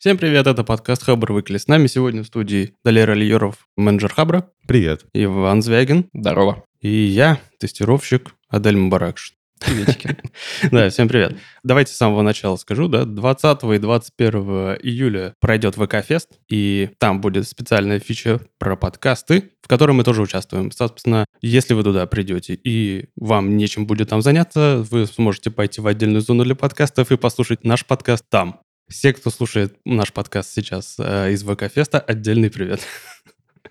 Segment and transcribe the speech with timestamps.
[0.00, 1.58] Всем привет, это подкаст Хабр Выкли.
[1.58, 4.50] С нами сегодня в студии Далер Алиеров, менеджер Хабра.
[4.66, 5.04] Привет.
[5.12, 6.08] Иван Звягин.
[6.14, 6.64] Здорово.
[6.80, 9.34] И я, тестировщик Адель Мубаракш.
[9.60, 10.16] Приветики.
[10.72, 11.36] Да, всем привет.
[11.62, 14.40] Давайте с самого начала скажу, да, 20 и 21
[14.82, 20.72] июля пройдет ВК-фест, и там будет специальная фича про подкасты, в которой мы тоже участвуем.
[20.72, 25.86] Собственно, если вы туда придете и вам нечем будет там заняться, вы сможете пойти в
[25.86, 28.62] отдельную зону для подкастов и послушать наш подкаст там.
[28.90, 32.80] Все, кто слушает наш подкаст сейчас э, из ВК-феста, отдельный привет.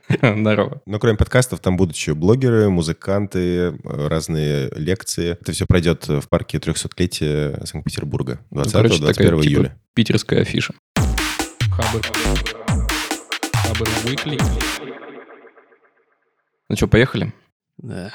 [0.09, 0.81] Здорово.
[0.85, 5.31] Но кроме подкастов, там будут еще блогеры, музыканты, разные лекции.
[5.31, 9.77] Это все пройдет в парке 300-летия Санкт-Петербурга 20-21 Ну, типа, июля.
[9.93, 10.73] питерская афиша.
[10.95, 12.01] Хабр.
[13.53, 14.41] Хабр Weekly.
[16.69, 17.33] Ну что, поехали?
[17.77, 18.13] Да.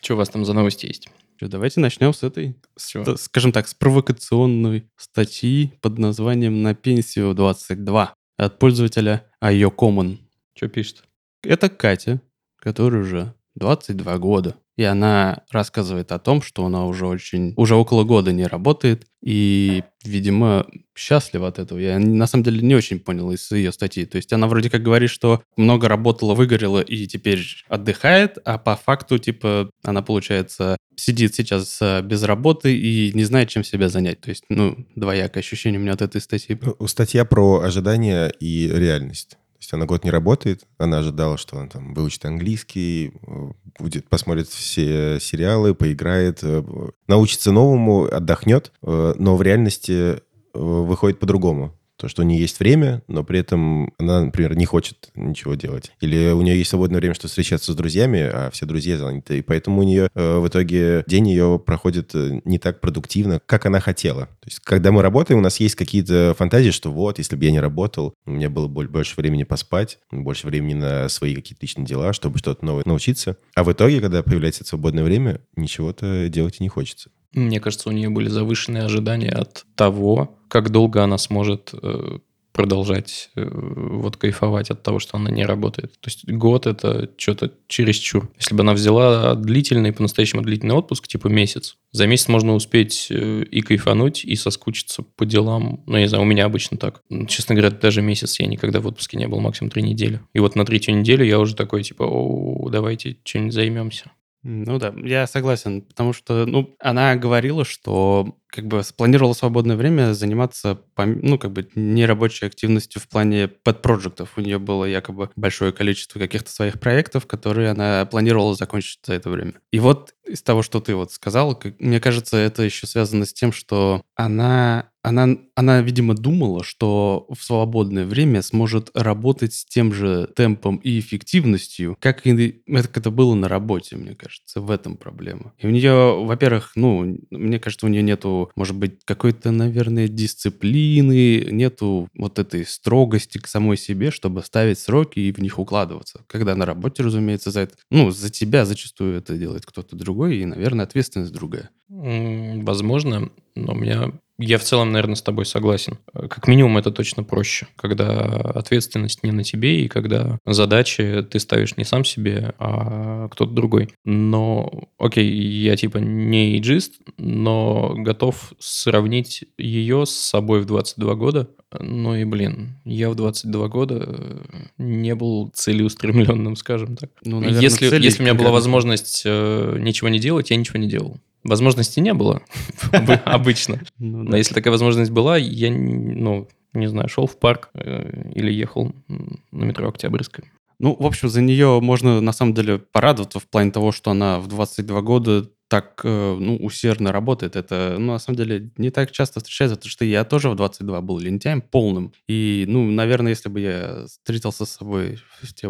[0.00, 1.08] Что у вас там за новости есть?
[1.38, 3.04] Чё, давайте начнем с этой, С чего?
[3.04, 10.18] т- скажем так, с провокационной статьи под названием «На пенсию 22» от пользователя IOCommon.
[10.54, 11.04] Что пишет?
[11.42, 12.20] Это Катя,
[12.58, 14.56] которой уже 22 года.
[14.76, 19.82] И она рассказывает о том, что она уже очень, уже около года не работает и,
[20.04, 21.78] видимо, счастлива от этого.
[21.78, 24.04] Я на самом деле не очень понял из ее статьи.
[24.04, 28.76] То есть она вроде как говорит, что много работала, выгорела и теперь отдыхает, а по
[28.76, 34.20] факту, типа, она, получается, сидит сейчас э, без работы и не знает, чем себя занять.
[34.20, 36.58] То есть, ну, двоякое ощущение у меня от этой статьи.
[36.60, 39.38] Ну, Статья про ожидания и реальность.
[39.66, 43.50] Есть она год не работает, она ожидала, что она там выучит английский, э,
[43.80, 46.62] будет, посмотрит все сериалы, поиграет, э,
[47.08, 50.20] научится новому, отдохнет, э, но в реальности
[50.54, 51.76] выходит по-другому.
[51.98, 55.92] То, что у нее есть время, но при этом она, например, не хочет ничего делать.
[56.00, 59.38] Или у нее есть свободное время, чтобы встречаться с друзьями, а все друзья заняты.
[59.38, 63.66] И поэтому у нее э, в итоге день ее проходит э, не так продуктивно, как
[63.66, 64.26] она хотела.
[64.26, 67.50] То есть, когда мы работаем, у нас есть какие-то фантазии, что вот, если бы я
[67.50, 71.86] не работал, у меня было бы больше времени поспать, больше времени на свои какие-то личные
[71.86, 73.38] дела, чтобы что-то новое научиться.
[73.54, 77.10] А в итоге, когда появляется свободное время, ничего-то делать и не хочется.
[77.32, 82.18] Мне кажется, у нее были завышенные ожидания от того, как долго она сможет э,
[82.56, 85.92] продолжать э, вот кайфовать от того, что она не работает.
[86.00, 88.30] То есть год это что-то чересчур.
[88.38, 93.42] Если бы она взяла длительный, по-настоящему длительный отпуск, типа месяц, за месяц можно успеть э,
[93.42, 95.82] и кайфануть, и соскучиться по делам.
[95.86, 97.02] Ну, я не знаю, у меня обычно так.
[97.28, 100.20] Честно говоря, даже месяц я никогда в отпуске не был, максимум три недели.
[100.32, 104.12] И вот на третью неделю я уже такой, типа, о, давайте что-нибудь займемся.
[104.48, 110.14] Ну да, я согласен, потому что, ну, она говорила, что как бы спланировала свободное время
[110.14, 114.32] заниматься, ну, как бы нерабочей активностью в плане подпроектов.
[114.36, 119.30] У нее было якобы большое количество каких-то своих проектов, которые она планировала закончить за это
[119.30, 119.54] время.
[119.70, 123.52] И вот из того, что ты вот сказал, мне кажется, это еще связано с тем,
[123.52, 130.28] что она, она, она, видимо, думала, что в свободное время сможет работать с тем же
[130.34, 134.60] темпом и эффективностью, как и как это было на работе, мне кажется.
[134.60, 135.54] В этом проблема.
[135.58, 141.48] И у нее, во-первых, ну, мне кажется, у нее нету, может быть, какой-то, наверное, дисциплины,
[141.50, 146.24] нету вот этой строгости к самой себе, чтобы ставить сроки и в них укладываться.
[146.26, 150.44] Когда на работе, разумеется, за это, ну, за тебя зачастую это делает кто-то другой, и,
[150.44, 151.70] наверное, ответственность другая.
[151.88, 154.12] Возможно, но у меня...
[154.38, 155.98] Я в целом, наверное, с тобой согласен.
[156.12, 158.20] Э, Как минимум, это точно проще, когда
[158.54, 163.88] ответственность не на тебе, и когда задачи ты ставишь не сам себе, а кто-то другой.
[164.04, 171.48] Но, окей, я типа не эйджист, но готов сравнить ее с собой в 22 года.
[171.78, 174.44] Ну и, блин, я в 22 года э,
[174.78, 177.10] не был целеустремленным, скажем так.
[177.24, 180.78] Ну, наверное, если, цели если у меня была возможность э, ничего не делать, я ничего
[180.78, 181.18] не делал.
[181.42, 182.42] Возможности не было
[182.92, 183.80] обы- обычно.
[183.98, 188.52] Ну, Но если такая возможность была, я, ну, не знаю, шел в парк э, или
[188.52, 190.46] ехал на метро Октябрьская.
[190.78, 194.38] Ну, в общем, за нее можно на самом деле порадоваться в плане того, что она
[194.38, 197.56] в 22 года так э, ну, усердно работает.
[197.56, 201.00] Это, ну, на самом деле, не так часто встречается, потому что я тоже в 22
[201.00, 202.12] был лентяем полным.
[202.28, 205.68] И, ну, наверное, если бы я встретился с собой в те-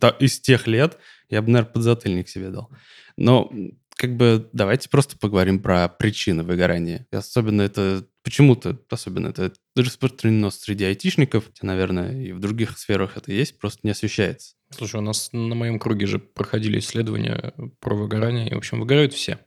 [0.00, 0.98] та- из тех лет,
[1.30, 2.70] я бы, наверное, подзатыльник себе дал.
[3.16, 3.50] Но
[3.96, 7.06] как бы давайте просто поговорим про причины выгорания.
[7.12, 13.32] И особенно это почему-то, особенно это распространено среди айтишников, наверное, и в других сферах это
[13.32, 14.54] есть, просто не освещается.
[14.76, 19.12] Слушай, у нас на моем круге же проходили исследования про выгорание, и, в общем, выгорают
[19.12, 19.38] все.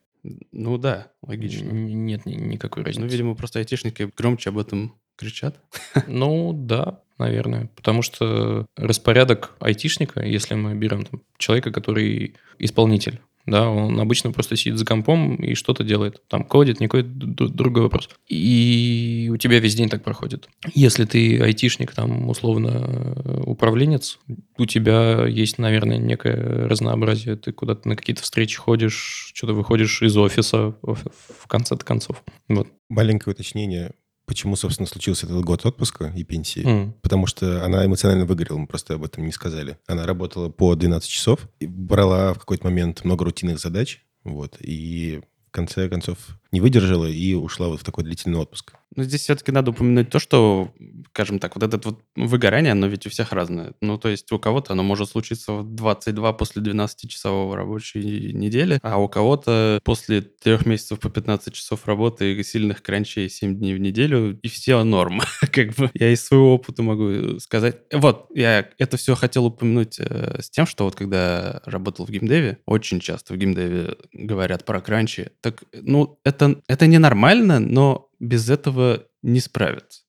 [0.51, 1.69] Ну да, логично.
[1.69, 3.05] Н- Нет ни- никакой разницы.
[3.05, 5.59] Ну, видимо, просто айтишники громче об этом кричат.
[6.07, 7.69] Ну, да, наверное.
[7.75, 14.57] Потому что распорядок айтишника, если мы берем там, человека, который исполнитель, да, он обычно просто
[14.57, 16.21] сидит за компом и что-то делает.
[16.27, 18.09] Там кодит, не кодит, другой вопрос.
[18.27, 20.49] И у тебя весь день так проходит.
[20.73, 24.19] Если ты айтишник, там, условно, управленец,
[24.57, 27.37] у тебя есть, наверное, некое разнообразие.
[27.37, 32.23] Ты куда-то на какие-то встречи ходишь, что-то выходишь из офиса в конце концов.
[32.49, 32.67] Вот.
[32.89, 33.93] Маленькое уточнение.
[34.27, 36.61] Почему, собственно, случился этот год отпуска и пенсии?
[36.61, 36.91] Mm.
[37.01, 39.77] Потому что она эмоционально выгорела, мы просто об этом не сказали.
[39.87, 45.51] Она работала по 12 часов, брала в какой-то момент много рутинных задач, вот, и в
[45.51, 46.17] конце концов
[46.51, 48.73] не выдержала и ушла вот в такой длительный отпуск.
[48.97, 50.73] Но здесь все-таки надо упомянуть то, что,
[51.11, 53.73] скажем так, вот это вот выгорание, оно ведь у всех разное.
[53.79, 58.97] Ну, то есть у кого-то оно может случиться в 22 после 12-часового рабочей недели, а
[58.97, 63.79] у кого-то после трех месяцев по 15 часов работы и сильных кранчей 7 дней в
[63.79, 65.21] неделю, и все норм.
[65.51, 67.77] как бы я из своего опыта могу сказать.
[67.93, 72.57] Вот, я это все хотел упомянуть э, с тем, что вот когда работал в геймдеве,
[72.65, 75.29] очень часто в геймдеве говорят про кранчи.
[75.41, 80.01] Так, ну, это, это ненормально, но без этого не справятся.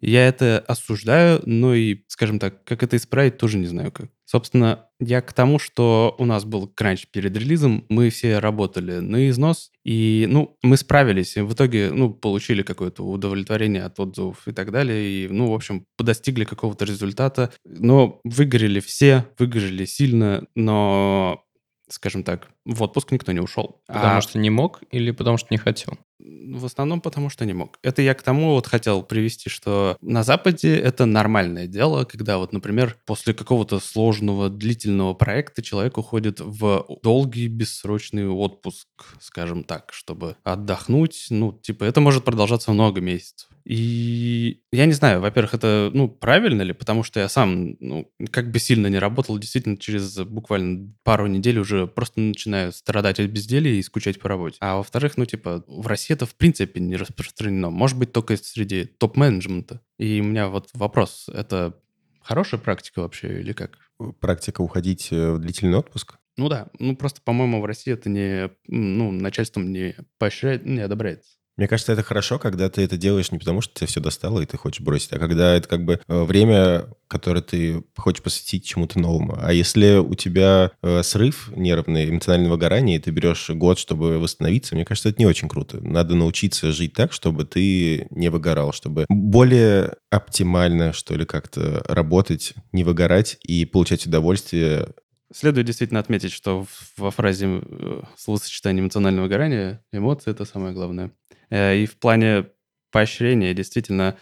[0.00, 4.10] Я это осуждаю, но и, скажем так, как это исправить, тоже не знаю как.
[4.24, 9.28] Собственно, я к тому, что у нас был кранч перед релизом, мы все работали на
[9.28, 14.52] износ, и, ну, мы справились, и в итоге, ну, получили какое-то удовлетворение от отзывов и
[14.52, 21.44] так далее, и, ну, в общем, достигли какого-то результата, но выгорели все, выгорели сильно, но
[21.90, 23.82] скажем так, в отпуск никто не ушел.
[23.86, 24.20] Потому а...
[24.22, 25.98] что не мог или потому что не хотел?
[26.24, 27.78] В основном потому что не мог.
[27.82, 32.52] Это я к тому вот хотел привести, что на Западе это нормальное дело, когда вот,
[32.52, 38.88] например, после какого-то сложного, длительного проекта человек уходит в долгий бессрочный отпуск,
[39.20, 41.26] скажем так, чтобы отдохнуть.
[41.28, 43.48] Ну, типа, это может продолжаться много месяцев.
[43.64, 48.50] И я не знаю, во-первых, это, ну, правильно ли, потому что я сам, ну, как
[48.50, 53.78] бы сильно не работал, действительно, через буквально пару недель уже просто начинаю страдать от безделия
[53.78, 54.58] и скучать по работе.
[54.60, 57.70] А во-вторых, ну, типа, в России это в принципе не распространено.
[57.70, 59.80] Может быть, только среди топ-менеджмента.
[59.98, 61.78] И у меня вот вопрос, это
[62.20, 63.78] хорошая практика вообще или как?
[64.20, 66.16] Практика уходить э, в длительный отпуск?
[66.36, 71.36] Ну да, ну просто, по-моему, в России это не, ну, начальством не поощряет, не одобряется.
[71.56, 74.46] Мне кажется, это хорошо, когда ты это делаешь не потому, что тебя все достало, и
[74.46, 78.98] ты хочешь бросить, а когда это как бы э, время, которое ты хочешь посвятить чему-то
[78.98, 79.38] новому.
[79.40, 84.74] А если у тебя э, срыв нервный, эмоциональное выгорание, и ты берешь год, чтобы восстановиться,
[84.74, 85.78] мне кажется, это не очень круто.
[85.80, 92.54] Надо научиться жить так, чтобы ты не выгорал, чтобы более оптимально, что ли, как-то работать,
[92.72, 94.88] не выгорать и получать удовольствие
[95.32, 96.64] Следует действительно отметить, что
[96.96, 101.10] во фразе э, словосочетания эмоционального выгорания эмоции— это самое главное.
[101.50, 102.46] Э, и в плане
[102.90, 104.16] поощрения действительно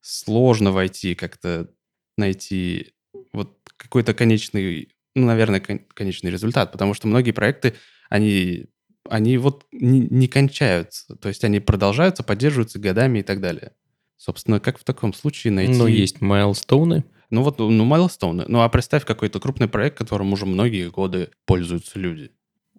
[0.00, 1.70] сложно войти, как-то
[2.16, 2.94] найти
[3.32, 7.74] вот какой-то конечный, ну, наверное, конечный результат, потому что многие проекты,
[8.10, 8.66] они,
[9.08, 13.72] они вот не, не кончаются, то есть они продолжаются, поддерживаются годами и так далее.
[14.16, 15.74] Собственно, как в таком случае найти...
[15.74, 17.04] Но есть майлстоуны.
[17.30, 18.44] Ну вот, ну, майлстоуны.
[18.48, 22.30] Ну, а представь какой-то крупный проект, которым уже многие годы пользуются люди.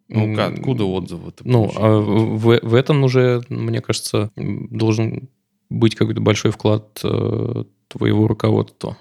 [0.07, 1.33] Ну, как, откуда отзывы?
[1.43, 5.29] Ну, а в, в этом уже, мне кажется, должен
[5.69, 8.97] быть какой-то большой вклад э, твоего руководства.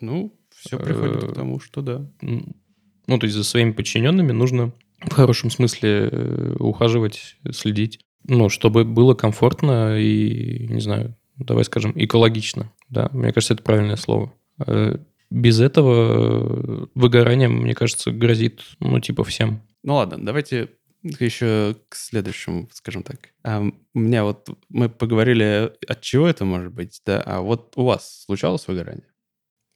[0.00, 2.06] Ну, все приходит к э, тому, что да.
[2.20, 8.00] Ну, то есть за своими подчиненными нужно в хорошем смысле э, ухаживать, следить.
[8.24, 12.72] Ну, чтобы было комфортно и, не знаю, давай скажем, экологично.
[12.88, 14.32] Да, мне кажется, это правильное слово.
[14.66, 14.98] Э,
[15.30, 19.60] без этого выгоранием, мне кажется, грозит, ну, типа всем.
[19.86, 20.70] Ну ладно, давайте
[21.04, 23.28] еще к следующему, скажем так.
[23.44, 27.84] А, у меня вот, мы поговорили, от чего это может быть, да, а вот у
[27.84, 29.06] вас случалось выгорание?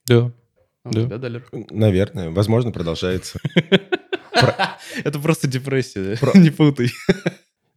[0.07, 0.33] Да.
[0.83, 1.05] А да.
[1.05, 1.47] Тебя, Далер?
[1.69, 2.29] Наверное.
[2.29, 3.39] Возможно, продолжается.
[5.05, 6.89] Это просто депрессия, не путай.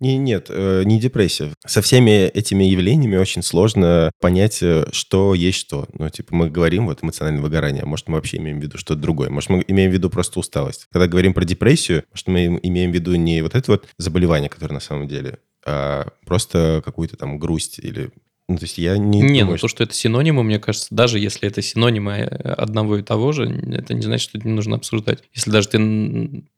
[0.04, 1.54] Не, нет, э, не депрессия.
[1.66, 5.86] Со всеми этими явлениями очень сложно понять, э, что есть что.
[5.94, 9.30] Ну, типа, мы говорим вот эмоциональное выгорание, может, мы вообще имеем в виду что-то другое.
[9.30, 10.88] Может, мы имеем в виду просто усталость.
[10.92, 14.74] Когда говорим про депрессию, может, мы имеем в виду не вот это вот заболевание, которое
[14.74, 18.10] на самом деле, а просто какую-то там грусть или
[18.46, 19.22] ну, то есть я не...
[19.22, 22.98] Не, думаю, ну то, что это синонимы, мне кажется, даже если это синонимы э, одного
[22.98, 25.20] и того же, это не значит, что это не нужно обсуждать.
[25.32, 25.78] Если даже ты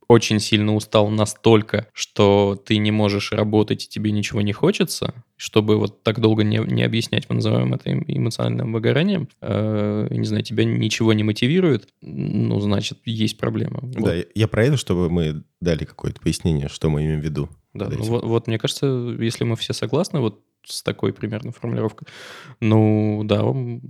[0.09, 5.77] очень сильно устал настолько, что ты не можешь работать и тебе ничего не хочется, чтобы
[5.77, 10.65] вот так долго не, не объяснять, мы называем это эмоциональным выгоранием, э, не знаю, тебя
[10.65, 13.81] ничего не мотивирует, ну, значит, есть проблема.
[13.83, 14.15] Да, вот.
[14.15, 17.49] я, я про это, чтобы мы дали какое-то пояснение, что мы имеем в виду.
[17.75, 18.87] Да, ну вот, вот мне кажется,
[19.19, 22.09] если мы все согласны, вот с такой примерно формулировкой.
[22.61, 23.43] Ну, да,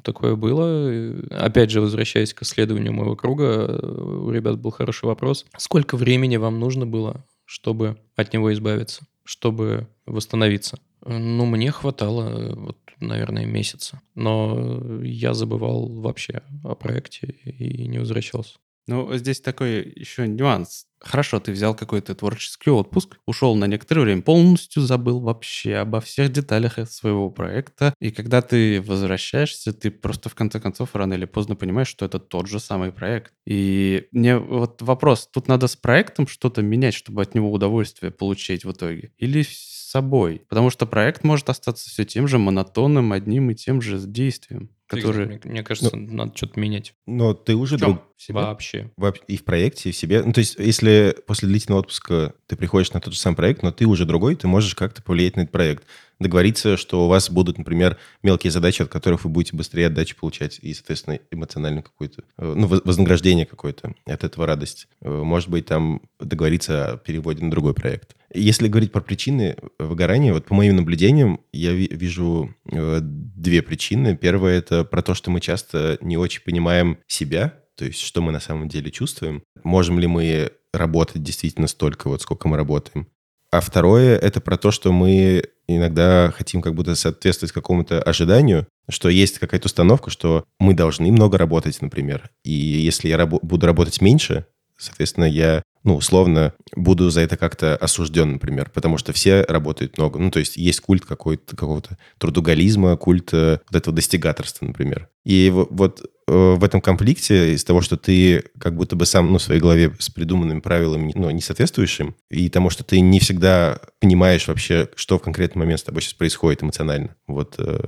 [0.02, 1.14] такое было.
[1.30, 5.46] Опять же, возвращаясь к исследованию моего круга, у ребят был хороший вопрос.
[5.56, 10.78] Сколько времени вам нужно было, чтобы от него избавиться, чтобы восстановиться.
[11.04, 14.00] Ну, мне хватало, вот, наверное, месяца.
[14.14, 18.58] Но я забывал вообще о проекте и не возвращался.
[18.88, 20.86] Ну, здесь такой еще нюанс.
[20.98, 26.32] Хорошо, ты взял какой-то творческий отпуск, ушел на некоторое время, полностью забыл вообще обо всех
[26.32, 27.94] деталях своего проекта.
[28.00, 32.18] И когда ты возвращаешься, ты просто в конце концов рано или поздно понимаешь, что это
[32.18, 33.32] тот же самый проект.
[33.46, 38.64] И мне вот вопрос, тут надо с проектом что-то менять, чтобы от него удовольствие получить
[38.64, 39.12] в итоге?
[39.18, 40.42] Или с собой?
[40.48, 44.70] Потому что проект может остаться все тем же монотонным, одним и тем же действием.
[44.86, 45.26] Который...
[45.26, 46.94] Мне, мне кажется, ну, надо что-то менять.
[47.06, 48.02] Но ты уже друг...
[48.28, 48.90] Вообще.
[49.26, 50.22] И в проекте, и в себе.
[50.22, 53.72] Ну, то есть, если после длительного отпуска ты приходишь на тот же самый проект, но
[53.72, 55.84] ты уже другой, ты можешь как-то повлиять на этот проект
[56.18, 60.58] договориться, что у вас будут, например, мелкие задачи, от которых вы будете быстрее отдачи получать
[60.62, 64.88] и, соответственно, эмоционально какое-то, э, ну, вознаграждение какое-то от этого радость.
[65.02, 68.16] Э, может быть, там договориться о переводе на другой проект.
[68.34, 74.16] Если говорить про причины выгорания, вот по моим наблюдениям я вижу э, две причины.
[74.16, 78.32] Первая— это про то, что мы часто не очень понимаем себя, то есть что мы
[78.32, 79.42] на самом деле чувствуем.
[79.62, 83.08] Можем ли мы работать действительно столько, вот сколько мы работаем.
[83.50, 89.08] А второе— это про то, что мы иногда хотим как будто соответствовать какому-то ожиданию, что
[89.08, 92.30] есть какая-то установка, что мы должны много работать, например.
[92.44, 94.46] И если я раб- буду работать меньше,
[94.76, 100.18] соответственно, я, ну, условно, буду за это как-то осужден, например, потому что все работают много.
[100.18, 105.08] Ну, то есть есть культ какой-то, какого-то трудоголизма, культ э, вот этого достигаторства, например.
[105.24, 109.38] И вот э, в этом конфликте из того, что ты как будто бы сам, ну,
[109.38, 113.20] в своей голове с придуманными правилами, ну, не соответствуешь им, и тому, что ты не
[113.20, 117.78] всегда понимаешь вообще, что в конкретный момент с тобой сейчас происходит эмоционально, вот э,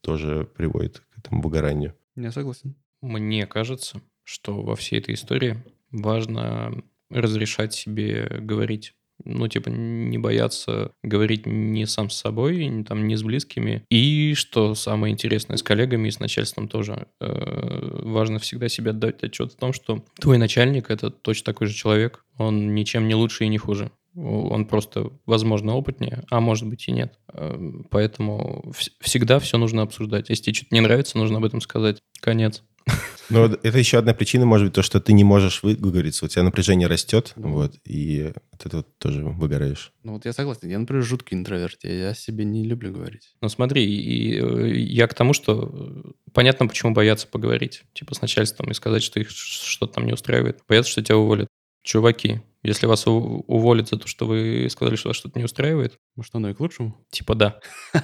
[0.00, 1.94] тоже приводит к этому выгоранию.
[2.16, 2.76] Я согласен.
[3.02, 6.82] Мне кажется, что во всей этой истории важно
[7.12, 8.94] разрешать себе говорить.
[9.24, 13.84] Ну, типа, не бояться говорить не сам с собой, не, там, не с близкими.
[13.88, 17.06] И, что самое интересное, с коллегами и с начальством тоже.
[17.20, 21.74] Э, важно всегда себе отдать отчет о том, что твой начальник— это точно такой же
[21.74, 22.24] человек.
[22.38, 23.92] Он ничем не лучше и не хуже.
[24.14, 27.18] Он просто, возможно, опытнее, а может быть и нет.
[27.32, 27.56] Э,
[27.90, 30.30] поэтому всегда все нужно обсуждать.
[30.30, 31.98] Если тебе что-то не нравится, нужно об этом сказать.
[32.20, 32.62] Конец.
[33.30, 36.42] Ну, это еще одна причина, может быть, то, что ты не можешь выговориться, у тебя
[36.42, 39.92] напряжение растет, вот, и от этого тоже выгораешь.
[40.02, 40.68] Ну, вот я согласен.
[40.68, 43.34] Я, например, жуткий интроверт, я о себе не люблю говорить.
[43.40, 48.20] Ну, смотри, и, э, я к тому, что э, понятно, почему боятся поговорить, типа, с
[48.20, 50.60] начальством и сказать, что их что-то там не устраивает.
[50.68, 51.48] Боятся, что тебя уволят.
[51.84, 55.98] Чуваки, если вас уволят за то, что вы сказали, что вас что-то не устраивает...
[56.14, 56.96] Может, оно и к лучшему?
[57.10, 57.58] Типа, да.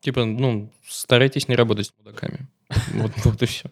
[0.00, 2.48] Типа, ну, старайтесь не работать с мудаками.
[2.94, 3.70] Вот, вот и все.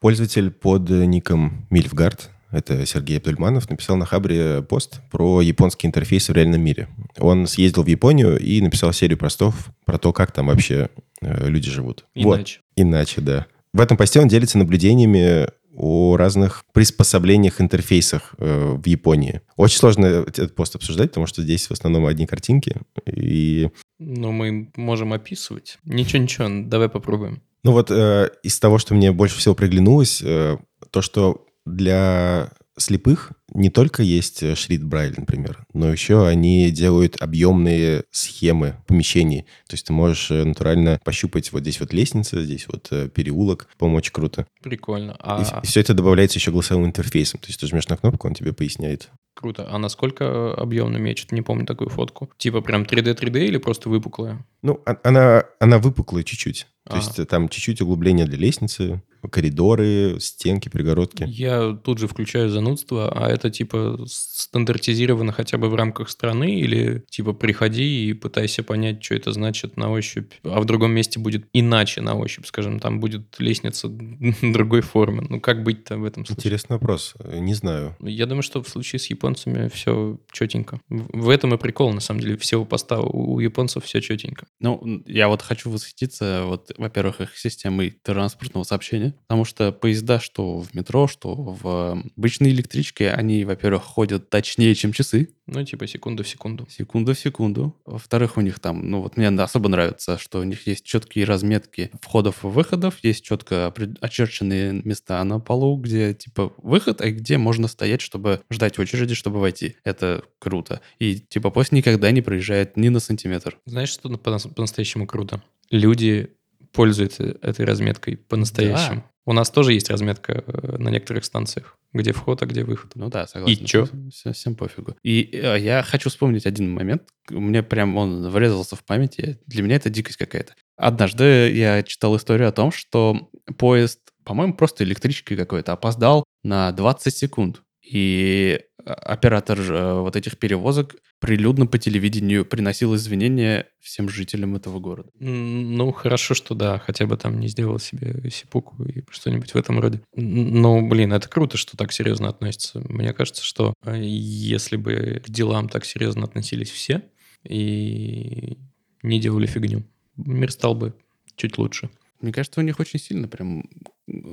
[0.00, 6.32] Пользователь под ником Мильфгард, это Сергей Абдульманов, написал на Хабре пост про японский интерфейс в
[6.32, 6.88] реальном мире.
[7.18, 10.88] Он съездил в Японию и написал серию постов про то, как там вообще
[11.20, 12.06] э, люди живут.
[12.14, 12.60] Иначе.
[12.76, 12.82] Вот.
[12.86, 13.46] Иначе, да.
[13.72, 19.42] В этом посте он делится наблюдениями о разных приспособлениях, интерфейсах э, в Японии.
[19.56, 22.76] Очень сложно этот пост обсуждать, потому что здесь в основном одни картинки.
[23.06, 23.68] И...
[23.98, 25.78] Ну, мы можем описывать.
[25.84, 27.42] Ничего-ничего, давай попробуем.
[27.64, 30.58] Ну вот э, из того, что мне больше всего приглянулось, э,
[30.90, 37.20] то, что для слепых не только есть э, шрифт Брайль, например, но еще они делают
[37.20, 39.42] объемные схемы помещений.
[39.68, 43.68] То есть ты можешь э, натурально пощупать вот здесь вот лестница, здесь вот э, переулок.
[43.78, 44.46] По-моему, очень круто.
[44.62, 45.16] Прикольно.
[45.20, 45.42] А...
[45.42, 47.40] И, и все это добавляется еще голосовым интерфейсом.
[47.40, 49.10] То есть ты жмешь на кнопку, он тебе поясняет.
[49.38, 49.68] Круто.
[49.70, 51.10] А насколько объемными?
[51.10, 52.28] Я что-то не помню такую фотку.
[52.38, 54.44] Типа прям 3D-3D или просто выпуклая?
[54.62, 56.66] Ну, а, она, она выпуклая чуть-чуть.
[56.82, 56.96] То а.
[56.96, 61.24] есть там чуть-чуть углубление для лестницы, коридоры, стенки, перегородки.
[61.26, 67.04] Я тут же включаю занудство, а это типа стандартизировано хотя бы в рамках страны или
[67.10, 71.46] типа приходи и пытайся понять, что это значит на ощупь, а в другом месте будет
[71.52, 73.88] иначе на ощупь, скажем, там будет лестница
[74.42, 75.26] другой формы.
[75.28, 76.40] Ну как быть-то в этом случае?
[76.40, 77.96] Интересный вопрос, не знаю.
[78.00, 80.80] Я думаю, что в случае с японцами все четенько.
[80.88, 84.46] В этом и прикол, на самом деле, всего поста у японцев все четенько.
[84.60, 90.60] Ну, я вот хочу восхититься, вот, во-первых, их системой транспортного сообщения, потому что поезда, что
[90.60, 95.30] в метро, что в обычной электричке, они, во-первых, ходят точнее, чем часы.
[95.46, 96.66] Ну, типа секунду в секунду.
[96.70, 97.74] Секунду в секунду.
[97.86, 101.90] Во-вторых, у них там, ну вот мне особо нравится, что у них есть четкие разметки
[102.02, 107.68] входов и выходов, есть четко очерченные места на полу, где типа выход, а где можно
[107.68, 109.76] стоять, чтобы ждать очереди, чтобы войти.
[109.84, 110.80] Это круто.
[110.98, 113.58] И типа поезд никогда не проезжает ни на сантиметр.
[113.64, 115.42] Знаешь, что по-настоящему круто?
[115.70, 116.30] Люди
[116.72, 118.96] пользуется этой разметкой по-настоящему.
[118.96, 119.10] Да.
[119.28, 122.92] У нас тоже есть разметка э, на некоторых станциях, где вход, а где выход.
[122.94, 123.62] Ну да, согласен.
[123.62, 123.86] И чё?
[124.10, 124.96] Всем, всем пофигу.
[125.02, 127.02] И э, я хочу вспомнить один момент.
[127.28, 129.38] Мне прям он врезался в памяти.
[129.46, 130.54] Для меня это дикость какая-то.
[130.78, 137.14] Однажды я читал историю о том, что поезд, по-моему, просто электричкой какой-то, опоздал на 20
[137.14, 137.60] секунд.
[137.82, 138.60] И
[138.94, 145.10] оператор э, вот этих перевозок прилюдно по телевидению приносил извинения всем жителям этого города.
[145.18, 149.80] Ну, хорошо, что да, хотя бы там не сделал себе сипуку и что-нибудь в этом
[149.80, 150.00] роде.
[150.16, 152.80] Н- Ну, блин, это круто, что так серьезно относится.
[152.88, 157.02] Мне кажется, что э, если бы к делам так серьезно относились все
[157.44, 158.58] и
[159.02, 159.84] не делали фигню,
[160.16, 160.94] мир стал бы
[161.36, 161.90] чуть лучше.
[162.20, 163.64] Мне кажется, у них очень сильно прям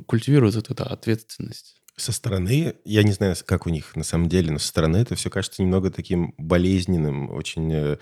[0.07, 1.81] культивируется вот эта ответственность.
[1.97, 5.15] Со стороны, я не знаю, как у них на самом деле, но со стороны это
[5.15, 7.97] все кажется немного таким болезненным, очень э,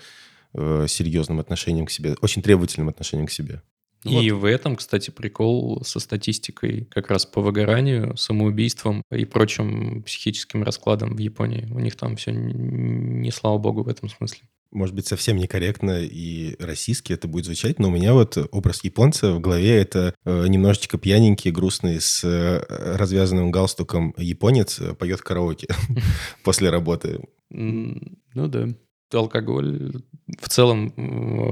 [0.54, 3.62] э, серьезным отношением к себе, очень требовательным отношением к себе.
[4.04, 10.02] Ну и в этом, кстати, прикол со статистикой как раз по выгоранию, самоубийствам и прочим
[10.02, 11.66] психическим раскладам в Японии.
[11.70, 14.46] У них там все не слава богу в этом смысле.
[14.74, 19.32] Может быть, совсем некорректно и российски это будет звучать, но у меня вот образ японца
[19.32, 22.64] в голове это э, немножечко пьяненький, грустный, с э,
[22.96, 25.68] развязанным галстуком японец э, поет караоке
[26.44, 27.20] после работы.
[27.50, 27.94] Ну
[28.34, 28.68] да.
[29.12, 30.02] Алкоголь
[30.40, 30.92] в целом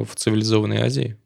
[0.05, 1.17] в цивилизованной Азии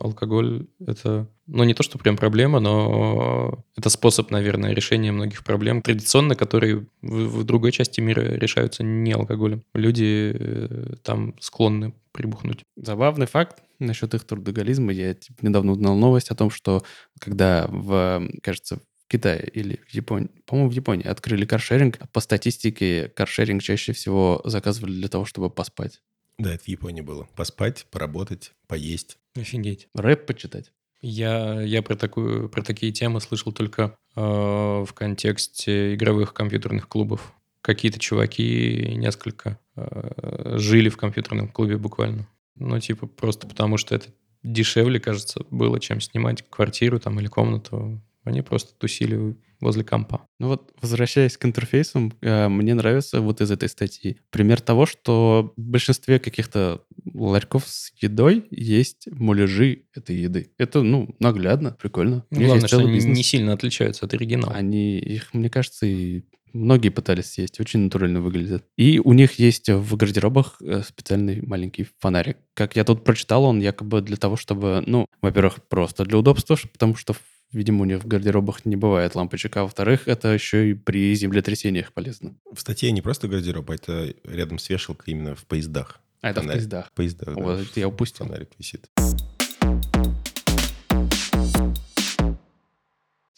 [0.00, 5.82] алкоголь это, ну не то, что прям проблема, но это способ, наверное, решения многих проблем
[5.82, 9.62] традиционно, которые в, в другой части мира решаются не алкоголем.
[9.74, 12.64] Люди э, там склонны прибухнуть.
[12.76, 14.92] Забавный факт насчет их трудоголизма.
[14.92, 16.82] Я типа, недавно узнал новость о том, что
[17.18, 23.62] когда в, кажется, Китае или в Японии, по-моему, в Японии открыли каршеринг, по статистике каршеринг
[23.62, 26.00] чаще всего заказывали для того, чтобы поспать.
[26.38, 27.28] Да, это в Японии было.
[27.36, 29.18] Поспать, поработать, поесть.
[29.34, 29.88] Офигеть.
[29.94, 30.72] Рэп почитать.
[31.00, 37.34] Я, я про, такую, про такие темы слышал только э, в контексте игровых компьютерных клубов.
[37.60, 42.28] Какие-то чуваки несколько э, жили в компьютерном клубе буквально.
[42.54, 44.10] Ну, типа, просто потому что это
[44.44, 48.00] дешевле, кажется, было, чем снимать квартиру там или комнату.
[48.24, 50.26] Они просто тусили возле компа.
[50.38, 55.52] Ну вот, возвращаясь к интерфейсам, э, мне нравится вот из этой статьи пример того, что
[55.56, 56.82] в большинстве каких-то
[57.14, 60.50] ларьков с едой есть муляжи этой еды.
[60.58, 62.24] Это, ну, наглядно, прикольно.
[62.30, 63.16] У них Главное, что они бизнес.
[63.16, 64.52] не сильно отличаются от оригинала.
[64.52, 68.64] Они, их, мне кажется, и многие пытались съесть, очень натурально выглядят.
[68.76, 72.38] И у них есть в гардеробах э, специальный маленький фонарик.
[72.54, 76.96] Как я тут прочитал, он якобы для того, чтобы, ну, во-первых, просто для удобства, потому
[76.96, 77.14] что,
[77.52, 81.92] видимо, у них в гардеробах не бывает лампочек, а во-вторых, это еще и при землетрясениях
[81.92, 82.34] полезно.
[82.52, 86.00] В статье не просто гардероб, а это рядом с вешалкой именно в поездах.
[86.20, 86.60] А это в Фонарик.
[86.60, 86.86] поездах.
[86.88, 87.42] В поездах, да.
[87.42, 88.26] Вот, я упустил.
[88.26, 88.88] Фонарик висит.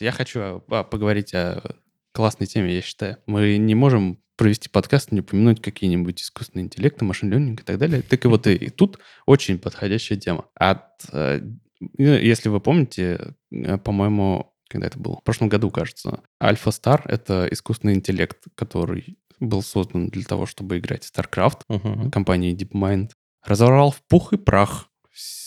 [0.00, 1.62] Я хочу а, а, поговорить о
[2.12, 3.18] классной теме, я считаю.
[3.26, 8.02] Мы не можем провести подкаст, не упомянуть какие-нибудь искусственные интеллекты, машин ленинг и так далее.
[8.02, 10.46] Так и вот и, и тут очень подходящая тема.
[10.54, 11.40] От, э,
[11.96, 15.16] если вы помните, э, по-моему, когда это было?
[15.16, 16.22] В прошлом году, кажется.
[16.42, 22.10] Альфа Стар— это искусственный интеллект, который был создан для того, чтобы играть в StarCraft Мгм.
[22.10, 23.10] компании DeepMind.
[23.44, 24.88] Разорвал в пух и прах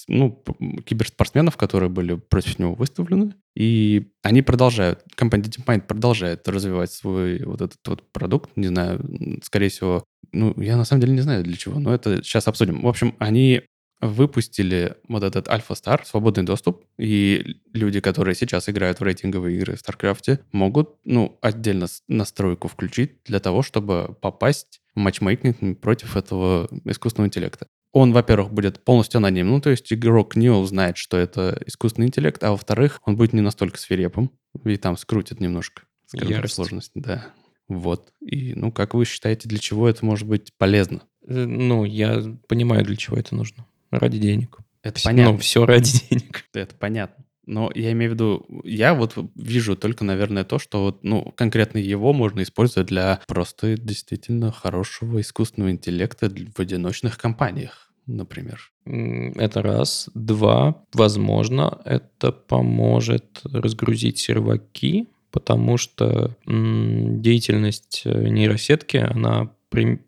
[0.07, 0.41] ну,
[0.85, 3.33] киберспортсменов, которые были против него выставлены.
[3.55, 8.51] И они продолжают, компания DeepMind продолжает развивать свой вот этот вот продукт.
[8.55, 9.01] Не знаю,
[9.43, 12.81] скорее всего, ну, я на самом деле не знаю для чего, но это сейчас обсудим.
[12.81, 13.63] В общем, они
[14.01, 19.75] выпустили вот этот Альфа Стар, свободный доступ, и люди, которые сейчас играют в рейтинговые игры
[19.75, 26.69] в StarCraft, могут, ну, отдельно настройку включить для того, чтобы попасть в матчмейкинг против этого
[26.85, 27.67] искусственного интеллекта.
[27.91, 32.43] Он, во-первых, будет полностью анонимным, ну, то есть игрок не узнает, что это искусственный интеллект,
[32.43, 34.31] а во-вторых, он будет не настолько свирепым,
[34.63, 37.33] и там скрутит немножко, скажем так, сложность, да.
[37.67, 38.13] Вот.
[38.21, 41.01] И, ну, как вы считаете, для чего это может быть полезно?
[41.27, 43.65] Э, Ну, я понимаю, для чего это нужно.
[43.99, 44.57] Ради денег.
[44.83, 45.33] Это понятно.
[45.33, 46.45] Ну, все ради денег.
[46.53, 47.25] Это понятно.
[47.47, 51.77] Но я имею в виду, я вот вижу только, наверное, то, что вот, ну, конкретно
[51.77, 58.59] его можно использовать для просто действительно хорошего искусственного интеллекта в одиночных компаниях, например.
[58.85, 60.09] Это раз.
[60.13, 60.83] Два.
[60.93, 69.51] Возможно, это поможет разгрузить серваки, потому что м, деятельность э, нейросетки, она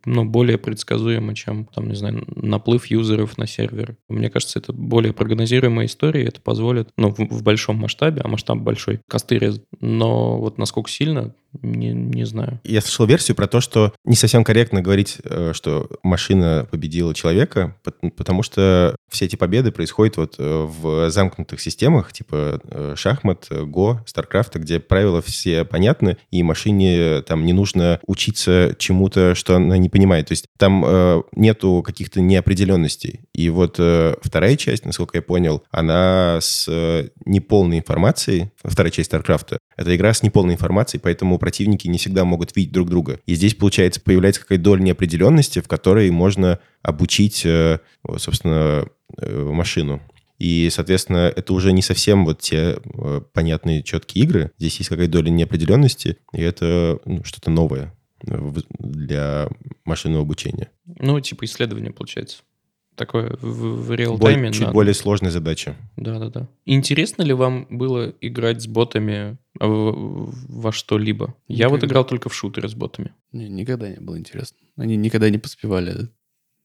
[0.05, 3.97] ну, более предсказуема, чем, там, не знаю, наплыв юзеров на сервер.
[4.07, 8.59] Мне кажется, это более прогнозируемая история, это позволит, ну, в, в большом масштабе, а масштаб
[8.59, 9.39] большой, костырь.
[9.79, 12.59] Но вот насколько сильно, Не, не знаю.
[12.63, 17.75] Я слышал версию про то, что не совсем корректно говорить, э, что машина победила человека,
[17.83, 23.47] пот- потому что все эти победы происходят вот э, в замкнутых системах, типа э, шахмат,
[23.49, 29.77] го, старкрафта, где правила все понятны, и машине там не нужно учиться чему-то, что она
[29.77, 30.27] не понимает.
[30.27, 33.21] То есть там нету каких-то неопределенностей.
[33.33, 33.79] И вот
[34.21, 36.69] вторая часть, насколько я понял, она с
[37.25, 42.55] неполной информацией, вторая часть StarCraft, это игра с неполной информацией, поэтому противники не всегда могут
[42.55, 43.19] видеть друг друга.
[43.25, 47.79] И здесь, получается, появляется какая-то доля неопределенности, в которой можно обучить, э,
[48.17, 48.85] собственно,
[49.17, 50.01] э, машину.
[50.37, 54.51] И, соответственно, это уже не совсем вот те э, понятные, четкие игры.
[54.57, 59.49] Здесь есть какая-то доля неопределенности, и это ну, что-то новое для
[59.85, 60.69] машинного обучения.
[60.85, 62.39] Ну, типа исследование, получается.
[62.95, 64.51] Такое в, в Боль- реал-тайме.
[64.51, 64.73] чуть надо.
[64.73, 65.75] более сложная задача.
[65.95, 66.49] Да-да-да.
[66.65, 71.35] Интересно ли вам было играть с ботами во что-либо?
[71.47, 73.13] Я вот играл только в шутеры с ботами.
[73.31, 74.57] Не, никогда не было интересно.
[74.77, 76.09] Они никогда не поспевали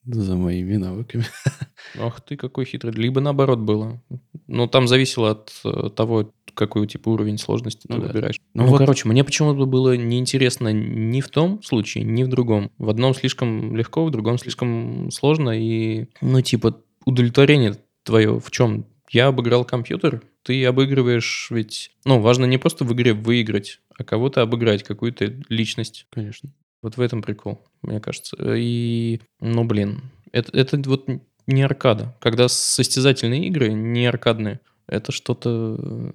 [0.04, 1.24] за моими навыками.
[1.98, 2.92] Ах ты, какой хитрый.
[2.94, 4.02] Либо наоборот было.
[4.46, 8.06] Ну, там зависело от э, того, какой типа уровень сложности Ну ты да.
[8.08, 8.40] выбираешь.
[8.52, 12.70] Ну Ну, вот- короче, мне почему-то было неинтересно ни в том случае, ни в другом.
[12.78, 15.50] В одном слишком легко, в другом слишком сложно.
[15.58, 16.76] И, ну, типа,
[17.06, 18.84] удовлетворение твое в чем?
[19.10, 21.90] Я обыграл компьютер, ты обыгрываешь ведь...
[22.04, 26.06] Ну, важно не просто в игре выиграть, а кого-то обыграть, какую-то личность.
[26.10, 26.52] Конечно.
[26.82, 28.36] Вот в этом прикол, мне кажется.
[28.56, 30.02] И, ну, блин,
[30.32, 31.08] это, это вот
[31.46, 32.16] не аркада.
[32.20, 35.76] Когда состязательные игры не аркадные, это что-то...
[35.78, 36.12] э,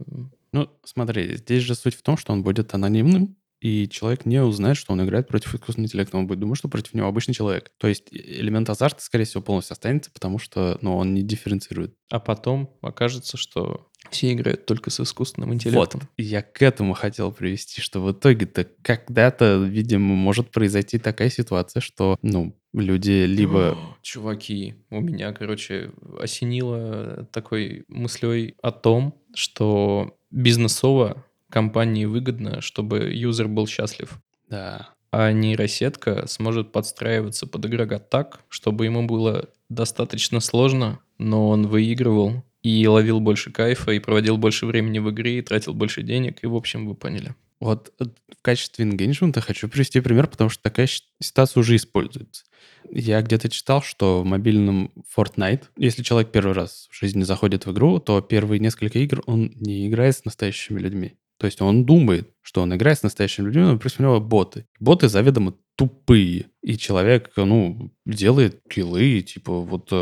[0.52, 4.78] Ну, смотри, здесь же суть в том, что он будет анонимным, и человек не узнает,
[4.78, 6.18] что он играет против искусственного интеллекта.
[6.18, 7.72] Он будет думать, что против него обычный человек.
[7.78, 11.94] То есть э- элемент азарта, скорее всего, полностью останется, потому что ну, он не дифференцирует.
[12.10, 16.02] А потом окажется, что все играют только с искусственным интеллектом.
[16.02, 16.10] Вот.
[16.18, 22.18] Я к этому хотел привести, что в итоге-то когда-то, видимо, может произойти такая ситуация, что,
[22.22, 23.78] ну, люди либо...
[24.02, 33.48] Чуваки, у меня, короче, осенило такой мыслей о том, что бизнесово компании выгодно, чтобы юзер
[33.48, 34.20] был счастлив.
[34.48, 41.68] Да, А нейросетка сможет подстраиваться под игрока так, чтобы ему было достаточно сложно, но он
[41.68, 46.44] выигрывал и ловил больше кайфа, и проводил больше времени в игре, и тратил больше денег,
[46.44, 47.36] и, в общем, вы поняли.
[47.60, 50.88] Вот э, в качестве engagement хочу привести пример, потому что такая
[51.22, 52.44] ситуация уже используется.
[52.90, 57.72] Я где-то читал, что в мобильном Fortnite, если человек первый раз в жизни заходит в
[57.72, 61.16] игру, то первые несколько игр он не играет с настоящими людьми.
[61.38, 64.66] То есть он думает, что он играет с настоящими людьми, но против него боты.
[64.80, 66.48] Боты заведомо тупые.
[66.64, 69.94] И человек, ну, делает киллы, типа, вот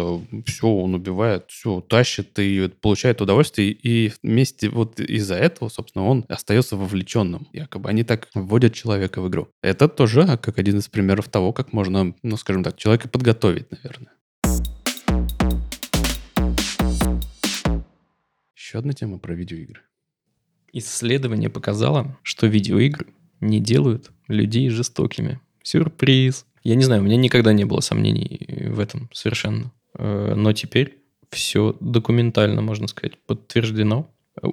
[0.46, 3.72] все, он убивает, все, тащит и получает удовольствие.
[3.72, 7.50] И вместе вот из-за этого, собственно, он остается вовлеченным.
[7.52, 9.50] Якобы они так вводят человека в игру.
[9.62, 14.14] Это тоже как один из примеров того, как можно, ну, скажем так, человека подготовить, наверное.
[18.56, 19.82] Еще одна тема про видеоигры.
[20.74, 23.08] Исследование показало, что видеоигры
[23.40, 25.40] не делают людей жестокими.
[25.64, 26.46] Сюрприз.
[26.64, 29.72] Я не знаю, у меня никогда не было сомнений в этом совершенно.
[29.98, 30.98] Э, Но теперь
[31.32, 34.10] все документально, можно сказать, подтверждено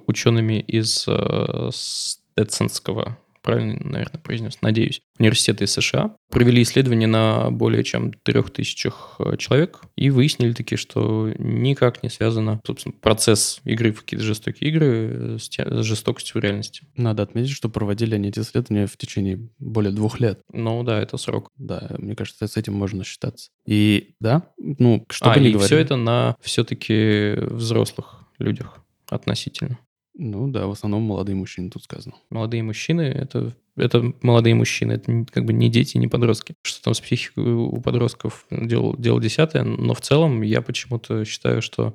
[0.06, 6.16] учеными из э, Стетсонского, правильно, наверное, произнес, надеюсь, университета из США.
[6.30, 12.08] Провели исследование на более чем трех тысячах э, человек и выяснили таки, что никак не
[12.08, 16.86] связано, собственно, процесс игры в какие-то жестокие игры э, с, те- с жестокостью в реальности.
[16.96, 20.40] Надо отметить, что проводили они эти исследования в течение более двух лет.
[20.50, 21.50] Ну да, это срок.
[21.56, 23.50] Да, мне кажется, с этим можно считаться.
[23.66, 25.66] И да, ну, что а, бы ни и говорили.
[25.66, 29.78] все это на все-таки взрослых людях относительно.
[30.16, 32.14] Ну да, в основном молодые мужчины тут сказано.
[32.30, 36.54] Молодые мужчины это, это молодые мужчины, это как бы не дети, не подростки.
[36.62, 41.62] Что там с психикой у подростков дело, дело десятое, но в целом я почему-то считаю,
[41.62, 41.94] что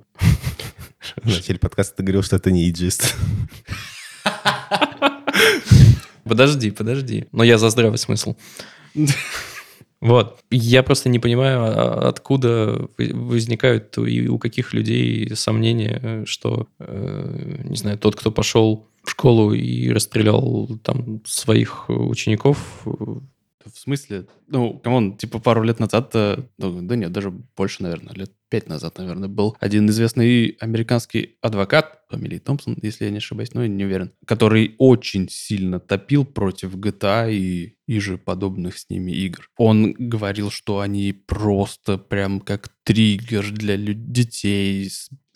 [1.24, 3.16] В начале подкаста ты говорил, что это не эйджист.
[6.26, 7.26] Подожди, подожди.
[7.32, 8.36] Но я за здравый смысл.
[10.02, 10.40] Вот.
[10.50, 17.76] Я просто не понимаю, а- откуда возникают и у каких людей сомнения, что, э, не
[17.76, 22.86] знаю, тот, кто пошел в школу и расстрелял там своих учеников,
[23.66, 24.26] В смысле?
[24.48, 28.32] Ну, come on, типа пару лет назад, э, ну, да нет, даже больше, наверное, лет
[28.50, 33.64] пять назад, наверное, был один известный американский адвокат, фамилии Томпсон, если я не ошибаюсь, но
[33.64, 39.12] я не уверен, который очень сильно топил против GTA и, и же подобных с ними
[39.12, 39.50] игр.
[39.58, 44.90] Он говорил, что они просто прям как триггер для детей,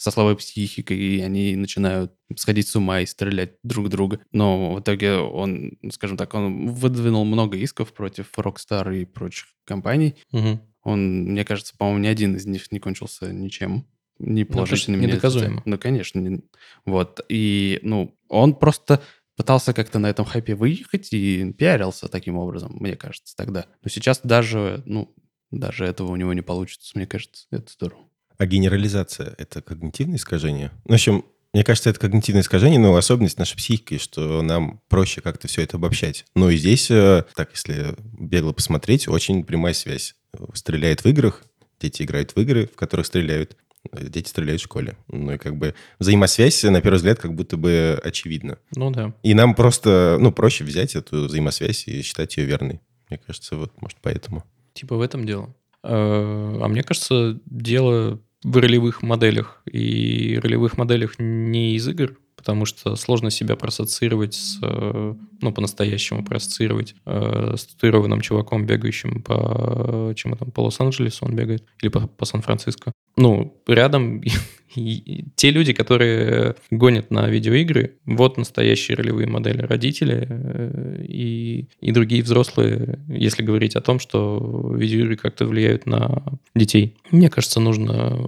[0.04, 4.20] со слабой психикой, и они начинают сходить с ума и стрелять друг друга.
[4.34, 10.16] Но в итоге он, скажем так, он выдвинул много исков против Rockstar и прочих компаний.
[10.34, 10.60] Мгм.
[10.84, 13.88] Он, мне кажется, по-моему, ни один из них не кончился ничем.
[14.20, 15.62] Ни Ну, то есть положительным, ни недоказуемо.
[15.64, 16.20] Ну, конечно.
[16.20, 16.42] не-
[16.86, 17.22] Вот.
[17.30, 19.02] И, ну, он просто
[19.38, 23.68] пытался как-то на этом хайпе выехать и пиарился таким образом, мне кажется, тогда.
[23.82, 25.16] Но сейчас даже, ну,
[25.50, 27.48] даже этого у него не получится, мне кажется.
[27.52, 28.10] Это здорово.
[28.44, 30.72] А генерализация— это когнитивное искажение?
[30.84, 35.48] В общем, мне кажется, это когнитивное искажение, но особенность нашей психики, что нам проще как-то
[35.48, 36.26] все это обобщать.
[36.36, 40.16] Но и здесь, э, так, если бегло посмотреть, очень прямая связь.
[40.56, 41.42] Стреляет в играх,
[41.80, 43.56] дети играют в игры, в которых стреляют,
[43.94, 44.98] дети стреляют в школе.
[45.08, 48.60] Ну и как бы взаимосвязь, на первый взгляд, как будто бы очевидна.
[48.76, 49.14] Ну да.
[49.24, 52.82] И нам просто, ну, проще взять эту взаимосвязь и считать ее верной.
[53.10, 54.44] Мне кажется, вот, может, поэтому.
[54.74, 55.56] Типа в этом дело.
[55.82, 59.62] Э, А мне кажется, дело в ролевых моделях.
[59.72, 66.96] И ролевых моделях не из игр, потому что сложно себя проассоциировать с, ну, по-настоящему проассоциировать
[67.06, 72.26] э, с татуированным чуваком, бегающим по, чему там, по Лос-Анджелесу он бегает, или по, по
[72.26, 72.92] Сан-Франциско.
[73.16, 74.22] Ну, рядом
[74.76, 81.92] и те люди, которые гонят на видеоигры, вот настоящие ролевые модели родители э, и, и
[81.92, 86.24] другие взрослые, если говорить о том, что видеоигры как-то влияют на
[86.56, 86.96] детей.
[87.12, 88.28] Мне кажется, нужно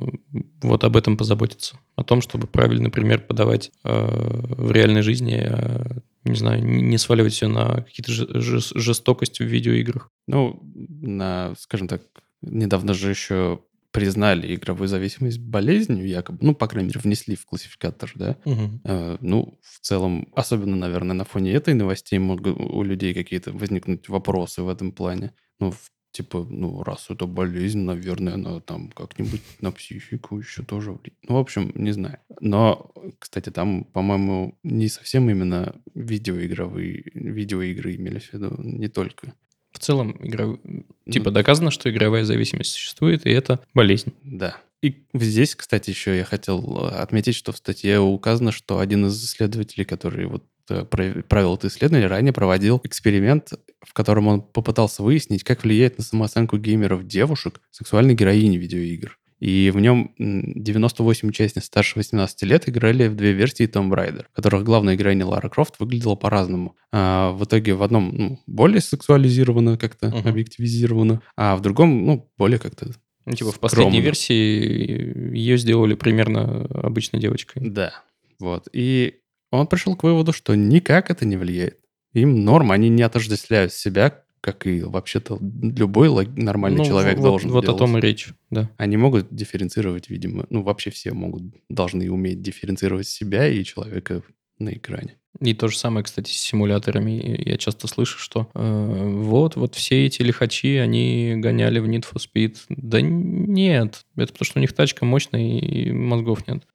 [0.62, 1.78] вот об этом позаботиться.
[1.96, 5.86] О том, чтобы правильный пример подавать э, в реальной жизни, а,
[6.24, 10.12] не знаю, не сваливать все на какие-то жестокости в видеоиграх.
[10.28, 12.02] Ну, на, скажем так,
[12.42, 13.60] недавно же еще
[13.96, 18.36] признали игровую зависимость болезнью, якобы, ну, по крайней мере, внесли в классификатор, да.
[18.84, 24.10] Э, Ну, в целом, особенно, наверное, на фоне этой новостей могут у людей какие-то возникнуть
[24.10, 25.32] вопросы в этом плане.
[25.60, 30.92] Ну, в- типа, ну, раз это болезнь, наверное, она там как-нибудь на психику еще тоже
[30.92, 31.18] влияет.
[31.30, 32.18] Ну, в общем, не знаю.
[32.42, 39.34] Но, кстати, там, по-моему, не совсем именно видеоигровые, видеоигры имелись в виду, не только.
[39.76, 40.46] В целом, игра...
[40.46, 44.14] Ну, типа доказано, что игровая зависимость существует, и это болезнь.
[44.24, 44.56] Да.
[44.82, 49.22] И здесь, кстати, еще я хотел э, отметить, что в статье указано, что один из
[49.22, 55.04] исследователей, который вот э, про- провел это исследование, ранее проводил эксперимент, в котором он попытался
[55.04, 59.20] выяснить, как влияет на самооценку геймеров девушек сексуальной героини видеоигр.
[59.40, 64.26] И в нем м, 98 участниц старше 18 лет играли в две версии Tomb Raider,
[64.32, 66.76] в которых главная героиня Лара Крофт выглядела по-разному.
[66.92, 70.28] А, в итоге в одном ну, более сексуализировано как-то, Мгм.
[70.30, 72.88] объективизировано, а в другом, ну, более как-то
[73.26, 74.06] Ну, типа в последней Скромно.
[74.06, 77.70] версии ее сделали примерно обычной девочкой.
[77.70, 77.92] Да,
[78.40, 78.68] вот.
[78.72, 79.16] И
[79.52, 81.80] он пришел к выводу, что никак это не влияет.
[82.14, 87.50] Им норм, они не отождествляют себя, как и вообще-то любой нормальный Ну, человек вот, должен
[87.50, 87.78] Вот делать.
[87.78, 88.70] о том и речь, да.
[88.78, 94.22] Они могут дифференцировать, видимо, ну вообще все могут, должны уметь дифференцировать себя и человека
[94.60, 95.18] на экране.
[95.42, 97.42] И то же самое, кстати, с симуляторами.
[97.44, 102.22] Я часто слышу, что э, вот, вот все эти лихачи, они гоняли в Need for
[102.22, 102.58] Speed.
[102.70, 106.68] Да нет, это потому что у них тачка мощная и мозгов нет.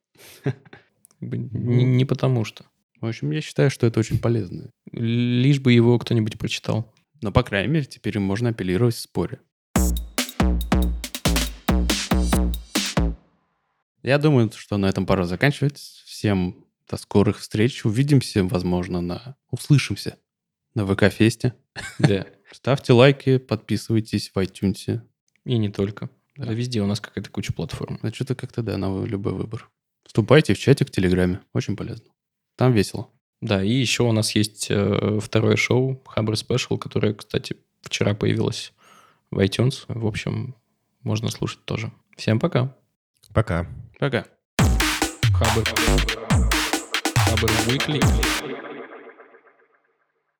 [1.20, 2.64] Не потому что.
[3.00, 4.70] В общем, я считаю, что это очень полезно.
[4.90, 6.92] Лишь бы его кто-нибудь прочитал.
[7.22, 9.40] Но, по крайней мере, теперь им можно апеллировать в споре.
[14.02, 15.76] Я думаю, что на этом пора заканчивать.
[15.76, 17.84] Всем до скорых встреч.
[17.84, 19.36] Увидимся, возможно, на...
[19.50, 20.16] Услышимся
[20.74, 21.54] на ВК-фесте.
[21.98, 22.26] Да.
[22.52, 25.02] Ставьте лайки, подписывайтесь в iTunes.
[25.44, 26.08] И не только.
[26.36, 26.46] Да.
[26.46, 27.98] Да везде у нас какая-то куча платформ.
[28.02, 29.70] Ну, что-то как-то, да, на любой выбор.
[30.04, 31.40] Вступайте в чатик в Телеграме.
[31.52, 32.10] Очень полезно.
[32.56, 33.10] Там весело.
[33.40, 38.72] Да, и еще у нас есть э, второе шоу Хабр Special, которое, кстати, вчера появилось
[39.30, 39.84] в iTunes.
[39.88, 40.54] В общем,
[41.02, 41.90] можно слушать тоже.
[42.16, 42.76] Всем пока.
[43.32, 43.66] Пока.
[43.98, 44.26] Пока.
[45.32, 45.64] Хабр.
[47.16, 48.69] Хабр Weekly.